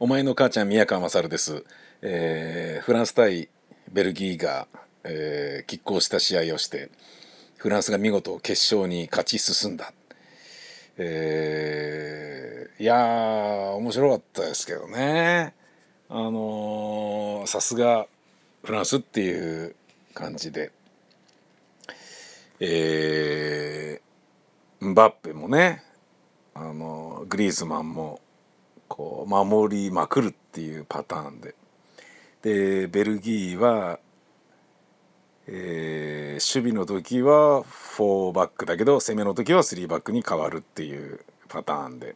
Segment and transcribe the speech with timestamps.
[0.00, 1.64] お前の母ちゃん宮川勝です、
[2.02, 3.48] えー、フランス対
[3.92, 4.66] ベルギーが、
[5.04, 6.90] えー、拮抗した試合をして
[7.58, 9.92] フランスが見事決勝に勝ち進んだ、
[10.98, 15.54] えー、いやー面白かったですけどね。
[16.08, 18.06] あのさすが
[18.64, 19.76] フランスっていう
[20.12, 20.72] 感じで。
[22.60, 25.82] えー、バッペもね
[26.54, 28.20] あのグリーズマンも
[28.94, 31.56] こう守りまくるっていうパターンで。
[32.42, 33.98] でベルギーは、
[35.48, 37.64] えー、守備の時は
[37.96, 42.14] 4バックだけど攻めの時は3バックに変わるっていうパターンで。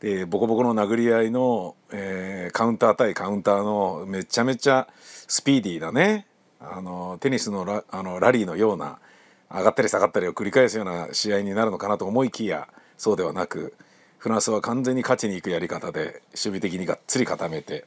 [0.00, 6.26] でボコボコの殴り合いの、えー、カウンター対カウンターのめちゃめちゃスピーディーなね
[6.58, 8.98] あのテニスのラあのラリーのような
[9.48, 13.74] 上がったり下がったりを繰り返すような試合になるのかなと思いきやそうではなく
[14.24, 17.84] フランスは完全に勝ちに行くやり方で守備的にがっつり固めて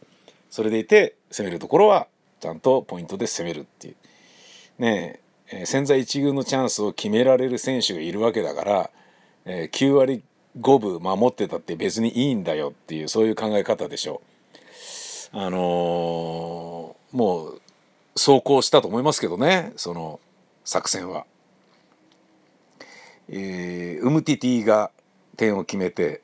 [0.52, 2.06] それでいて攻めるところは
[2.42, 3.96] ちゃんとポイントで攻めるっていう
[4.78, 5.20] ね
[5.52, 8.90] え千載一遇のチャンスを決められる選手がいるわけだから、
[9.46, 10.22] えー、9割
[10.62, 14.22] 5分守ってたって別にいいんだよっていうそういう考え方でしょ
[15.34, 15.38] う。
[15.40, 17.62] あのー、もう
[18.16, 20.20] 走行したと思いますけどねその
[20.66, 21.26] 作戦は。
[23.28, 24.92] えー、ウムティティが
[25.36, 26.22] 点を決めて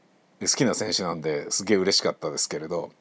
[0.48, 2.92] 好きな選手なんですげえ嬉しかったですけれど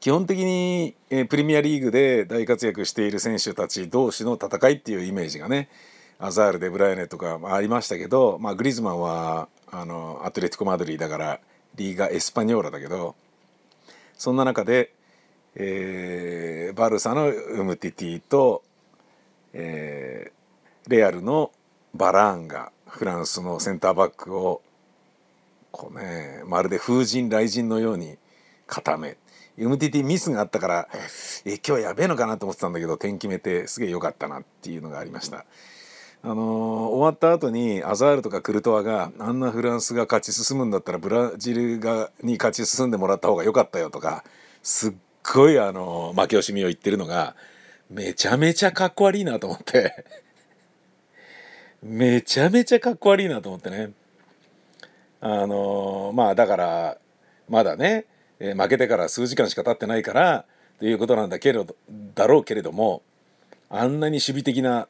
[0.00, 0.96] 基本的に、
[1.28, 5.68] プレミアリーグで大活躍している選手たち同士の戦いっていうイメージがね
[6.18, 11.40] アザールデブライネとかありましたけど、まあ、グリズマンはあのアトレティコ・マドリーだから
[11.76, 13.14] リーガ・エスパニョーラだけど
[14.16, 14.92] そんな中で、
[15.54, 18.62] えー、バルサのウムティティと、
[19.52, 21.52] えー、レアルの
[21.94, 24.62] バラーンがフランスのセンターバックを
[25.72, 28.18] こうねまるで風神雷神のように
[28.66, 29.16] 固め。
[29.58, 30.88] MTT ミスがあったから
[31.44, 35.44] え今日やべえのかなと思ってたんだけど点決めてすげえ良かったなっていうのがありました。
[36.22, 44.24] あのー、終わった後にアザールとかクルトワがあんなフランスが勝ち進むんだったらブラジルがに勝ち進んでもらった方が良かったよとか
[44.62, 44.92] すっ
[45.34, 47.36] ごいあのー、負け惜しみを言ってるのが
[47.90, 50.04] めちゃめちゃかっこ悪いなと思って。
[51.82, 53.92] めちゃめちゃかっこ悪いなと思ってね。
[55.20, 56.98] あのまあだから
[57.48, 58.06] まだね、
[58.38, 60.44] え、負けてから数時間しか経ってないから
[60.78, 61.74] ということなんだけれど
[62.14, 63.02] だろうけれども
[63.70, 64.88] あんなに守備的な、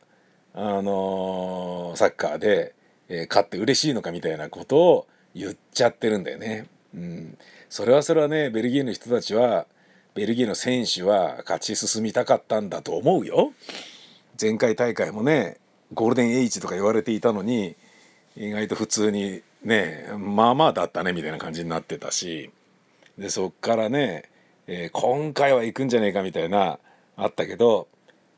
[0.54, 2.74] あの、サッカーで、
[3.10, 6.66] え、勝って嬉しいのかみたいなことを言っちゃってるんだよね。
[6.94, 9.66] うん、それはそれはねベルギーの人たちは
[10.14, 13.52] ベルギーの選手は勝ち進みたかったんだと思うよ。
[14.41, 15.58] 前回大会もね
[15.92, 17.76] ゴールデンエイジとか言われていたのに
[18.36, 22.50] 意外と普通にねまあまあだったねみたいな感じになってたし
[23.19, 24.25] でそっからね、
[24.66, 26.78] えー、今回は行くんじゃねえかみたいな
[27.16, 27.88] あったけど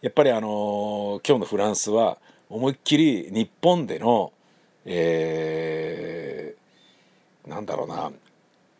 [0.00, 2.19] やっぱりあのー、今日のフランスは
[2.49, 4.33] 思いっきり日本での、
[4.84, 8.12] えー、なんだろうな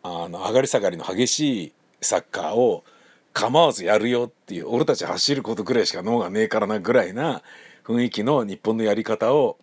[0.03, 2.83] あの上がり下がりの激しいサッカーを
[3.31, 7.41] 構わずやるよっていう俺たち走ることぐらいしか脳がねえからなぐらいな
[7.83, 9.57] 雰囲気の日本のやり方を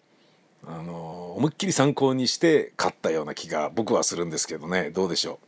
[0.66, 4.90] あの思いっきり参考にして勝ったような気が僕はするんですけどね。
[4.90, 5.38] どうでしょ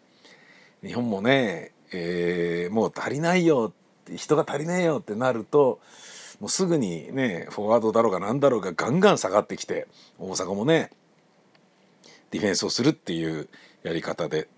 [0.83, 0.87] う？
[0.87, 3.73] 日本もね、えー、もう足りないよ
[4.17, 5.81] 人が足りないよってなると
[6.41, 9.87] もうすぐにねフォワードだろうが何だろうがガンガン下がってきて
[10.19, 10.91] 大阪もね
[12.31, 13.49] ディフェンスをするっていう
[13.83, 14.49] やり方で。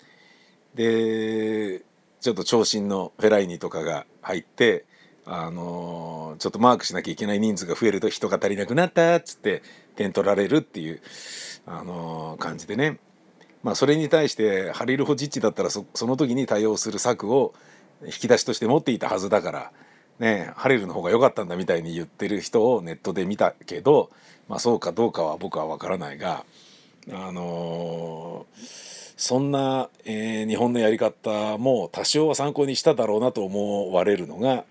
[0.75, 1.83] で
[2.21, 4.87] ちょっと長身のフェライニとかが入って
[5.27, 9.63] あのー、ちょっとマークしなきゃいけない人数が増えると人が足りなくなったっつって
[9.97, 11.00] 点取られるっていう、
[11.66, 12.99] あの、感じでね。
[13.62, 17.55] まあそれに対してハリル・ホジッチだったらその時に対応する策を
[18.05, 19.72] 引き出しとして持っていたはずだから
[20.19, 24.10] ねハリルの方が良かったんだみたいに言ってる人をネットで見たけど、
[24.50, 26.44] まあ、そうかどうかは僕は分からないが
[27.11, 34.64] あのー、そんな、えー、日本のやり方も多少は参考にしただろうなと思われるのが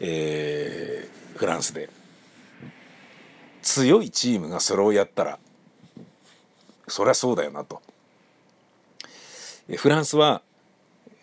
[0.00, 1.90] えー、フランスで。
[3.62, 5.38] 強いチームがそれをやったら
[6.88, 7.80] そりゃそうだよなと。
[9.76, 10.42] フランスは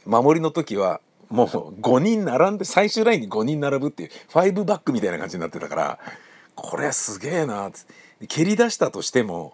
[0.06, 6.00] 守りの時はもう5人並んで最終ラインに5人並ぶっていう5バックみたいな感じになってたから
[6.56, 7.70] これすげえな
[8.28, 9.54] 蹴り出したとしても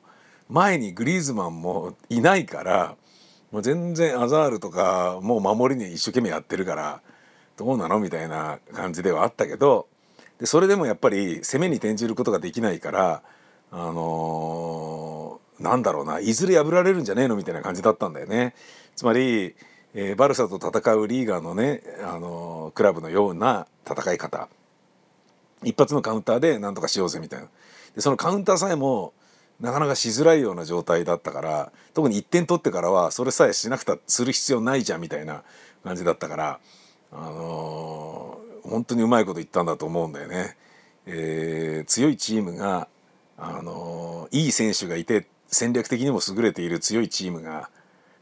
[0.50, 2.96] 前にグリーズマンもいないから
[3.52, 7.02] もう全然アザールとかもう守りに一生懸命やってるから
[7.58, 9.88] どうなのみたいな感じではあったけど
[10.44, 13.24] でそれでもやっぱり攻めに転じることができないから、
[13.72, 18.54] あのなんだろうないずれ破られるんじゃねえのみたいな感じだったんだよね。
[18.94, 19.56] つまり、
[19.94, 24.50] えー、バルサと戦うリーガーのね、あのクラブのような戦い方
[25.64, 27.48] 一発のカウンターで何とかしようぜみたいな
[27.96, 29.14] でそのカウンターさえも
[29.62, 35.44] なかなかしづらいような状態だったから特に1点取ってからはそれさえしなくたする必要ないじゃんみたいな
[35.86, 36.60] 感じだったから
[37.14, 40.58] あの、本当にうまいこと言ったんだと思うんだよね。
[41.06, 42.88] えー、強いチームが、
[43.38, 47.70] あの、いい選手がいて戦略的にも優れている強いチームが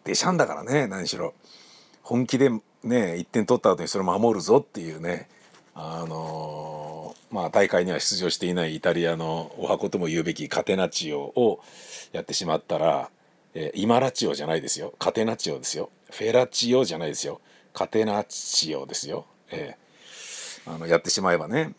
[0.03, 1.33] デシャンだからね何しろ。
[2.03, 5.29] 本気でね1点取った後にそれを守るぞっていうね
[5.73, 11.61] あの、まあ大会には出場していないイタリアのお箱とも言うべきカテナチオを
[12.11, 13.09] やってしまったら、
[13.53, 14.93] えー、イマラチオじゃないですよ。
[14.99, 15.89] カテナチオですよ。
[16.11, 17.39] フェラチオじゃないですよ。
[17.73, 19.77] カテナチオですよ、え、
[20.66, 21.74] あのやってしまえばね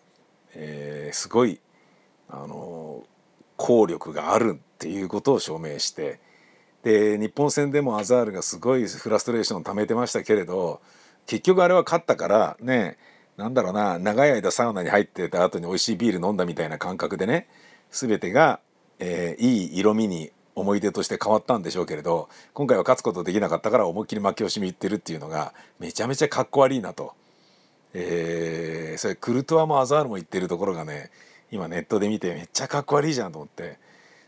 [0.54, 1.60] えー、すごい
[2.28, 3.04] あの
[3.56, 6.18] 効力があるっていうことを証明して
[6.82, 10.80] で日本戦でもアザールがすごいフラストレーションを溜めてましたけれど
[11.26, 12.98] 結局あれは勝ったからね
[13.36, 17.48] なんだろうな長い間サウナに入ってた後に美味しいビール飲んだみたいな感覚でね
[17.90, 18.60] 全てが、
[18.98, 27.14] えー、いい色味に思い出として変わったんでしょうけれど今回は勝つことできなかったから思いっきり負け惜しみ言ってるっていうのがめちゃめちゃかっこ悪いなと。
[27.94, 31.10] えー、それクルトワもアザールも言ってるところがね
[31.50, 33.78] 今ネットで見てめっちゃかっこ悪いじゃんと思って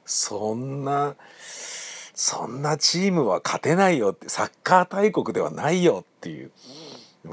[0.05, 1.17] そんな
[2.15, 6.51] そんなチームは勝てないよってサッカー大国ではないよっていう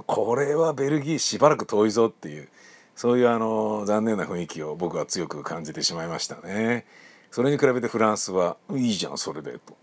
[0.07, 2.47] これはベルギーしばらく遠いぞっていう
[2.95, 6.85] そういうあの残念な雰囲気を僕は強く感じてしまいましたね。
[7.31, 9.77] それに比べてフランスはいいじゃんそれでと、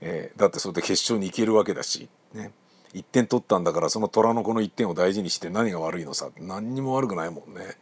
[0.00, 2.52] えー、だってそれで決勝に行けるわけだしね。
[2.94, 7.76] 1点取ったんだからその虎の子の1点を大事にして何が悪いのさ何にも悪くないもんね。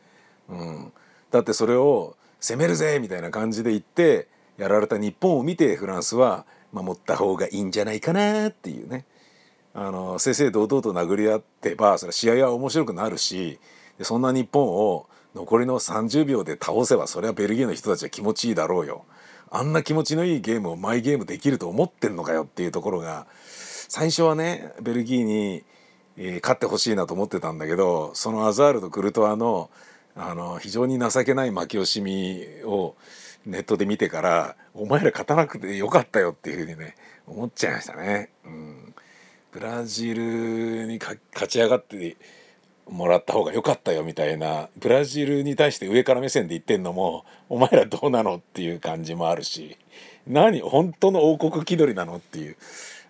[0.48, 0.92] うん、
[1.30, 4.28] だってそれを攻めるぜみたいな感じで言って
[4.58, 9.04] やられた日本を見てフランスは守った方がいいんじゃないかなっていうね
[9.74, 13.58] あの正々堂々と殴り合ってばそれ試合は面白くなるし
[14.00, 19.04] そんな日本を残りの30秒で倒せばそれはベルギーの人たちは気持ちいいだろうよ。
[19.50, 23.26] あんな気持ちのいいゲームをマイゲームできると思ってんのかよっていうところが
[23.94, 25.64] 最初はねベルギーに、
[26.16, 29.68] えー、勝ってほしいなと思ってたんだけどそのアザールとクルトワの
[30.16, 32.96] あの非常に情けない負け惜しみを
[33.44, 36.96] ネットで見てからお前ら勝たなくてよかったよっていうふうにね
[37.26, 38.30] 思っちゃいましたね。
[38.46, 38.94] うん、
[39.52, 42.16] ブラジルに勝ち上がって
[42.88, 49.76] もらった方が良かったよみたいなブラジルに対して上から目線で言ってんのもお前らどうなのっていう感じもあるし
[50.26, 52.56] 何本当の王国気取りなのっていう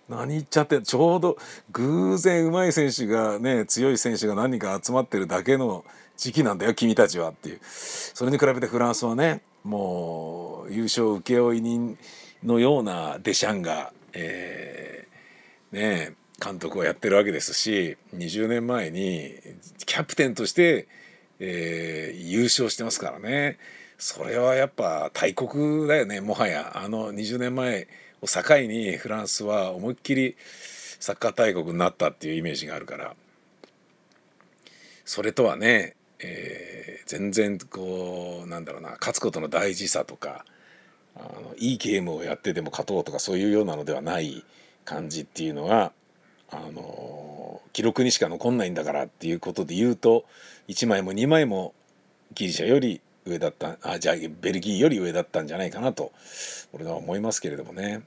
[0.09, 1.37] 何言っちゃってちょうど
[1.71, 5.85] 偶然うまい選手がね強い選手が何人か集まってるだけの
[6.17, 7.59] 時期なんだよ君たちはっていう。
[7.63, 11.97] それに比べてフランスはねもう優勝請負人
[12.43, 19.33] のようなデシャンが、えー、ね監督をやってるわけですし20年前に
[19.85, 20.87] キャプテンとして、
[21.39, 23.57] えー、優勝してますからね。
[23.97, 26.73] それはやっぱ大国だよねもはや。
[26.75, 27.87] あの20年前
[28.23, 30.37] を境にフランスは思いっきり
[30.99, 33.15] サッカー大国になったっていうイメージがあるから
[35.03, 40.45] それとはね、えー、全然こうなんだろうな勝つことの大事さとか
[41.17, 44.45] あのいいゲームをやってでも勝とうとかそういうようなのではない
[44.85, 45.91] 感じっていうのが
[46.49, 50.23] あの記録にしか残んないんだからっていうことで言うと
[50.69, 51.73] 1枚も2枚も
[52.33, 56.13] ギリシャより上だったあじゃあベルギーより上だったんじゃないかなと
[56.71, 58.03] 俺は思いますけれどもね。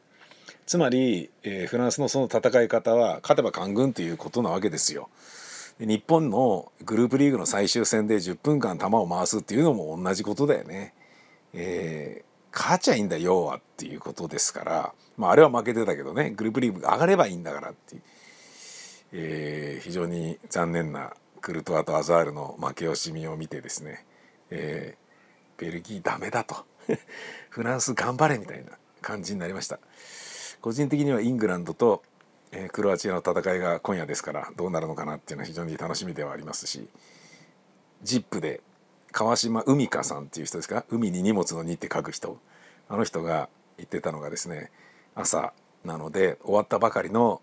[0.66, 5.08] つまり、えー、フランスのその戦い方は勝てば官軍ということなわけですよ。
[5.78, 10.94] 日本のグループリーグの最終戦で10分間球を回すっていうのも同じことだよね。
[11.52, 18.02] えー、勝ちゃいいんだ要はっていうことですから、まあ、あれは負けてたけどねグループリーグ上がればいいんだからっていう、
[19.12, 24.04] えー、非常に残念なクルトワとアザールの負け惜しみを見てですね、
[24.50, 26.56] えー、ベルギーダメだと
[27.50, 29.78] フランス頑張れみたいな感じになりました。
[30.60, 32.02] 個人的にはイングランドと、
[32.52, 36.88] えー、クロアチアの戦いが今夜ですからどうなるのかなっていうのは非常に楽しみではありますし
[38.02, 38.60] 「ジップで
[39.12, 40.84] 川島海香さんっていう人ですか？
[40.90, 42.38] 海に荷物の「荷」って書く人。
[42.88, 43.48] あの人が
[43.78, 44.70] 言ってたのがですね
[45.14, 45.52] 朝
[45.84, 47.42] なので終わったばかりの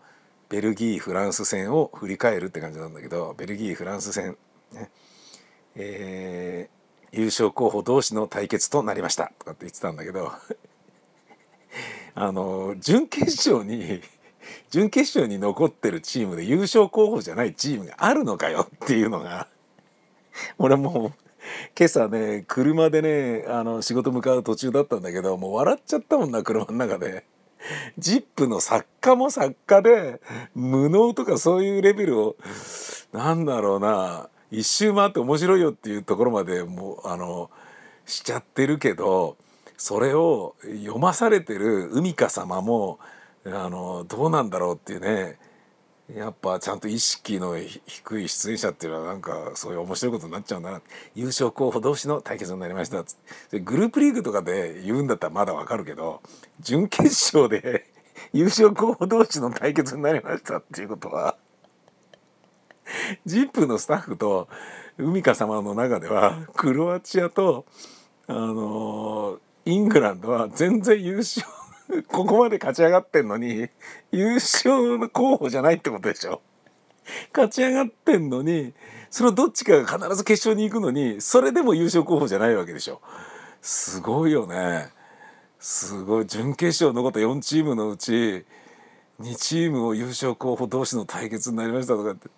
[0.49, 4.37] ベルギーフランス戦を振り返るって感じなんだけどベルギーフランス戦、
[4.71, 4.89] ね
[5.75, 10.31] えー、優勝候補同士の対決となりましたとかって言ってたんだけど
[12.15, 14.01] あの準決勝に
[14.69, 19.47] 準決勝に残ってるチームで優勝候補じゃないチームがあるのかよっていうのが
[20.57, 21.19] 俺もう
[21.77, 27.25] 今朝ね車でねあの仕事向かう途中だったんだけどもう笑っちゃったもんな車の中で。
[27.97, 30.21] ジップの作家も作家で
[30.53, 32.35] 無能とかそういうレベルを
[33.11, 37.49] なんだろうな一周回って面白いよっていうところまでもうあの
[38.05, 39.37] しちゃってるけど
[39.77, 42.99] それを読まされてる海香様も
[43.45, 45.37] あのどうなんだろうっていうね
[46.13, 50.81] やっぱちゃんと意識の低い出演者っていうのはなんかそういう面白いことになっちゃうんだな
[51.15, 53.03] 優勝候補同士の対決になりました。
[53.59, 56.21] グループリーグとかで言うんだったらまだわかるけど
[56.59, 57.03] 準決
[57.35, 57.85] 勝で
[58.33, 61.37] 優勝候補同士の対決になりましたっていうことは
[63.25, 64.49] ジップのスタッフと
[64.97, 67.65] 海香様の中ではクロアチアと
[68.27, 71.45] あのイングランドは全然優勝
[72.07, 73.69] ここまで勝ち上がってんのに
[74.11, 76.41] 優勝の候補じゃないってことでしょ。
[77.33, 78.73] 勝ち上がってんのに
[79.09, 83.01] そのどっちかが必ず決勝に行くのにそれでも優勝候補じゃないわけでしょ。
[83.61, 84.89] すごいよね。
[85.59, 86.25] すごい。
[86.25, 88.45] 準決勝残った4チームのうち
[89.21, 92.29] 2チームを優勝候補同士の対決になりましたとかって。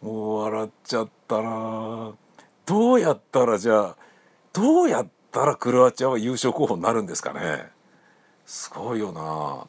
[0.00, 2.12] もう笑っちゃったな。
[2.66, 3.96] どうやったらじゃあ
[4.52, 7.66] どうやったらクロアチアは優勝候補になるんですかね。
[8.46, 9.66] すごいよな。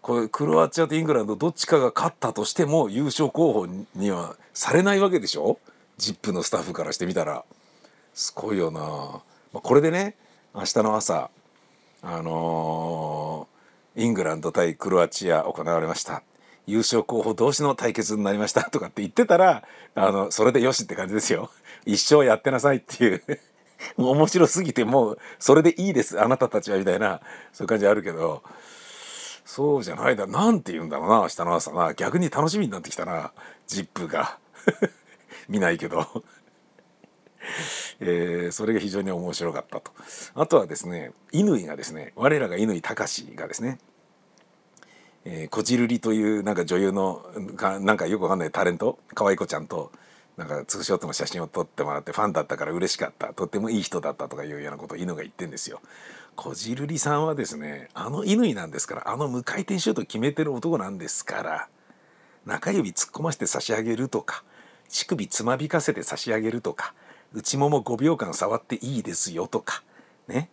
[0.00, 5.58] これクロアチアとイングランドどっちかが勝ったとしても優勝候補にはされないわけでしょ？
[5.98, 7.44] ジップのスタッフからしてみたら。
[8.14, 10.16] すごいよな、まあ、これでね
[10.54, 11.30] 明日の朝
[12.02, 16.22] あのー、イングランド対クロアチア行われました。
[16.66, 19.64] 優勝候補同士の対決になりましたとかって言ってたら
[19.96, 21.50] あのそれでよしって感じですよ。
[21.86, 23.22] 一生やってなさいっていう。
[23.96, 27.20] 面白すぎてもうそれでいいですあなたたちはみたいな
[27.52, 28.42] そういう感じあるけど
[29.44, 31.94] そうじゃないだなんて言うんだろうな明日の朝な。
[31.94, 33.32] 逆に楽しみになってきたな
[33.66, 34.38] ジップが。
[35.48, 36.06] 見ないけど。
[38.00, 39.92] えー、それが非常に面白かったと。
[40.34, 43.78] あとはですね乾がですね我らが乾隆がですね
[45.24, 47.24] えー、こじるりというなんか女優の
[47.56, 49.92] かなんかよくわかんないタレント可愛い子ちゃんと
[50.42, 53.32] なんかツーショットの写真を撮ってもらってファンだったから嬉しかった。
[53.32, 55.80] とってもいい人だったとかいうようなことを犬が言ってんですよ。
[56.34, 61.68] こじるりさんはですねあの乾なんですからあの無回転シュート決めてる男なんですから
[62.46, 64.42] 中指突っ込ませて差し上げるとか
[64.88, 66.94] 乳首つまびかせて差し上げるとか
[67.34, 69.82] 内もも5秒間触っていいですよとか
[70.26, 70.48] ね。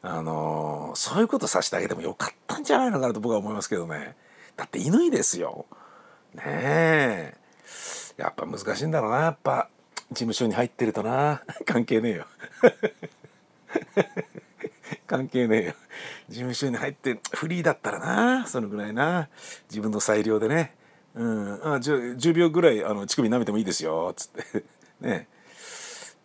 [0.00, 4.16] あのー、そういうことさせてあげてもよかったんじゃないのかなと僕は思いますけどね。
[4.56, 5.66] だって乾ですよ。
[6.34, 7.37] ねえ。
[8.18, 9.18] やっぱ難しいんだろうな。
[9.18, 9.70] やっぱ
[10.10, 11.42] 事務所に入ってるとな。
[11.64, 12.26] 関係ねえよ。
[15.06, 15.74] 関係ねえよ。
[16.28, 18.46] 事務所に入ってフリーだったらな。
[18.48, 19.28] そのぐらいな。
[19.70, 20.74] 自分の裁量でね。
[21.14, 21.74] うん。
[21.74, 24.08] あじゃあ10秒ぐらいあの乳首舐めてもいいですよ。
[24.10, 24.64] っつって。
[25.00, 25.28] ね。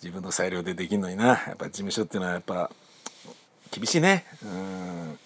[0.01, 1.25] 自分の裁量でできんのにな。
[1.25, 2.71] やっぱ事務所っていうのはやっぱ
[3.69, 4.25] 厳しいね。
[4.41, 5.19] うん、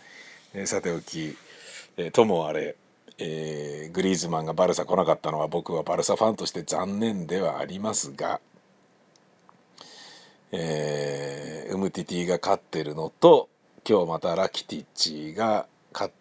[0.53, 1.37] えー、さておき、
[1.95, 2.75] えー、ともあれ。
[3.19, 8.39] えー、グリーズマンがバルサ来なかったのは僕はバルサファンとして残念ではありますが、
[10.51, 13.49] えー、ウムティティが勝ってるのと
[13.87, 16.11] 今日またラキティッチが勝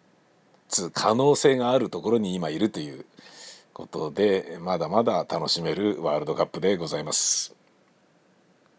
[0.69, 3.05] つ可能性があるところに今いるという
[3.73, 7.56] ことでまだまだ楽しめるワールドカップでございます。